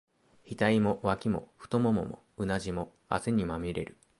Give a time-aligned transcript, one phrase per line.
[0.49, 3.97] 額も、脇も、太腿も、うなじも、汗にまみれる。